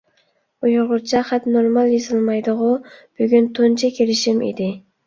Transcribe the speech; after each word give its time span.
ئۇيغۇرچە 0.67 1.21
خەت 1.27 1.45
نورمال 1.57 1.93
يېزىلمايدىغۇ؟ 1.97 2.73
بۈگۈن 2.99 3.55
تۇنجى 3.61 3.97
كىرىشىم 4.01 4.47
ئىدى. 4.51 4.75